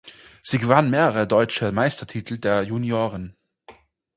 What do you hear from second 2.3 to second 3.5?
der Junioren.